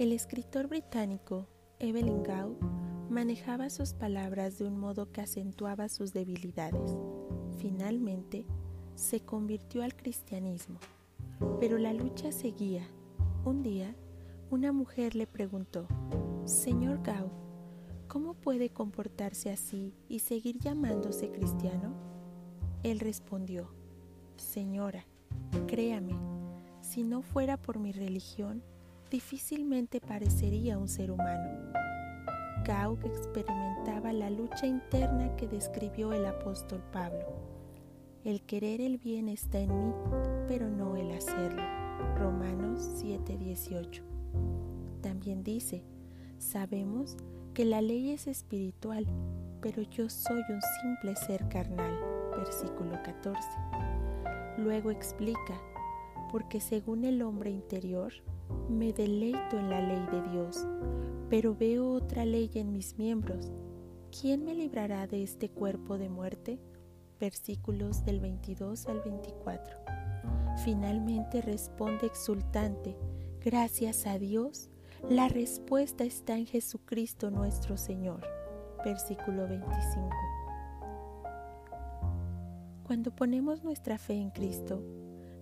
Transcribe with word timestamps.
El 0.00 0.12
escritor 0.12 0.66
británico 0.66 1.46
Evelyn 1.78 2.22
Gow 2.22 2.56
manejaba 3.10 3.68
sus 3.68 3.92
palabras 3.92 4.58
de 4.58 4.64
un 4.64 4.80
modo 4.80 5.12
que 5.12 5.20
acentuaba 5.20 5.90
sus 5.90 6.14
debilidades. 6.14 6.96
Finalmente, 7.58 8.46
se 8.94 9.20
convirtió 9.20 9.82
al 9.82 9.94
cristianismo, 9.94 10.78
pero 11.60 11.76
la 11.76 11.92
lucha 11.92 12.32
seguía. 12.32 12.88
Un 13.44 13.62
día, 13.62 13.94
una 14.50 14.72
mujer 14.72 15.14
le 15.14 15.26
preguntó, 15.26 15.86
Señor 16.46 17.02
Gao, 17.02 17.30
¿cómo 18.08 18.32
puede 18.32 18.70
comportarse 18.70 19.50
así 19.50 19.92
y 20.08 20.20
seguir 20.20 20.58
llamándose 20.60 21.30
cristiano? 21.30 21.92
Él 22.84 23.00
respondió, 23.00 23.70
Señora, 24.38 25.04
créame, 25.66 26.14
si 26.80 27.04
no 27.04 27.20
fuera 27.20 27.58
por 27.58 27.78
mi 27.78 27.92
religión, 27.92 28.62
difícilmente 29.10 30.00
parecería 30.00 30.78
un 30.78 30.88
ser 30.88 31.10
humano. 31.10 31.72
Gao 32.64 32.96
experimentaba 33.04 34.12
la 34.12 34.30
lucha 34.30 34.66
interna 34.66 35.34
que 35.36 35.48
describió 35.48 36.12
el 36.12 36.24
apóstol 36.26 36.82
Pablo. 36.92 37.26
El 38.24 38.42
querer 38.42 38.80
el 38.80 38.98
bien 38.98 39.28
está 39.28 39.58
en 39.58 39.76
mí, 39.76 39.92
pero 40.46 40.68
no 40.68 40.96
el 40.96 41.10
hacerlo. 41.10 41.62
Romanos 42.16 42.88
7:18. 43.02 44.02
También 45.00 45.42
dice, 45.42 45.82
sabemos 46.38 47.16
que 47.54 47.64
la 47.64 47.82
ley 47.82 48.10
es 48.10 48.26
espiritual, 48.26 49.06
pero 49.60 49.82
yo 49.82 50.08
soy 50.08 50.42
un 50.48 50.60
simple 50.80 51.16
ser 51.16 51.48
carnal. 51.48 51.98
Versículo 52.36 53.02
14. 53.02 53.40
Luego 54.58 54.90
explica, 54.90 55.60
porque 56.30 56.60
según 56.60 57.04
el 57.04 57.22
hombre 57.22 57.50
interior, 57.50 58.12
me 58.68 58.92
deleito 58.92 59.58
en 59.58 59.70
la 59.70 59.80
ley 59.80 60.06
de 60.12 60.30
Dios, 60.30 60.66
pero 61.28 61.54
veo 61.54 61.92
otra 61.92 62.24
ley 62.24 62.50
en 62.54 62.72
mis 62.72 62.96
miembros. 62.98 63.50
¿Quién 64.20 64.44
me 64.44 64.54
librará 64.54 65.06
de 65.06 65.22
este 65.22 65.48
cuerpo 65.50 65.98
de 65.98 66.08
muerte? 66.08 66.58
Versículos 67.20 68.04
del 68.04 68.20
22 68.20 68.86
al 68.86 69.00
24. 69.00 69.76
Finalmente 70.64 71.42
responde 71.42 72.06
exultante, 72.06 72.96
gracias 73.40 74.06
a 74.06 74.18
Dios, 74.18 74.70
la 75.08 75.28
respuesta 75.28 76.04
está 76.04 76.36
en 76.36 76.46
Jesucristo 76.46 77.30
nuestro 77.30 77.76
Señor. 77.76 78.20
Versículo 78.84 79.46
25. 79.48 80.08
Cuando 82.84 83.14
ponemos 83.14 83.62
nuestra 83.62 83.98
fe 83.98 84.14
en 84.14 84.30
Cristo, 84.30 84.82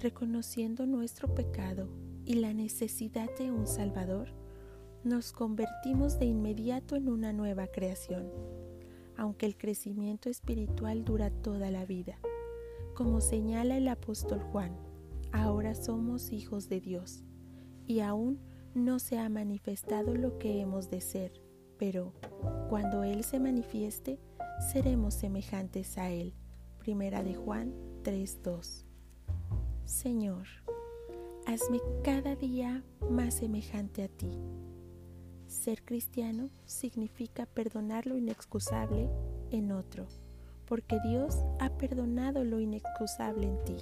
reconociendo 0.00 0.86
nuestro 0.86 1.34
pecado 1.34 1.88
y 2.24 2.34
la 2.34 2.54
necesidad 2.54 3.28
de 3.38 3.50
un 3.50 3.66
Salvador, 3.66 4.28
nos 5.02 5.32
convertimos 5.32 6.18
de 6.18 6.26
inmediato 6.26 6.96
en 6.96 7.08
una 7.08 7.32
nueva 7.32 7.66
creación, 7.66 8.30
aunque 9.16 9.46
el 9.46 9.56
crecimiento 9.56 10.30
espiritual 10.30 11.04
dura 11.04 11.30
toda 11.30 11.70
la 11.70 11.84
vida. 11.84 12.18
Como 12.94 13.20
señala 13.20 13.76
el 13.76 13.88
apóstol 13.88 14.40
Juan, 14.40 14.76
ahora 15.32 15.74
somos 15.74 16.32
hijos 16.32 16.68
de 16.68 16.80
Dios 16.80 17.24
y 17.86 18.00
aún 18.00 18.40
no 18.74 18.98
se 18.98 19.18
ha 19.18 19.28
manifestado 19.28 20.14
lo 20.14 20.38
que 20.38 20.60
hemos 20.60 20.88
de 20.88 21.00
ser, 21.00 21.42
pero 21.78 22.14
cuando 22.68 23.04
Él 23.04 23.24
se 23.24 23.40
manifieste, 23.40 24.18
seremos 24.72 25.14
semejantes 25.14 25.98
a 25.98 26.10
Él. 26.10 26.34
Primera 26.78 27.22
de 27.22 27.34
Juan 27.34 27.74
3:2. 28.02 28.84
Señor, 29.84 30.46
hazme 31.46 31.80
cada 32.02 32.36
día 32.36 32.82
más 33.10 33.34
semejante 33.34 34.02
a 34.02 34.08
ti. 34.08 34.30
Ser 35.46 35.82
cristiano 35.84 36.50
significa 36.64 37.46
perdonar 37.46 38.06
lo 38.06 38.16
inexcusable 38.16 39.08
en 39.50 39.72
otro, 39.72 40.06
porque 40.66 40.98
Dios 41.06 41.36
ha 41.60 41.70
perdonado 41.70 42.44
lo 42.44 42.60
inexcusable 42.60 43.46
en 43.46 43.64
ti. 43.64 43.76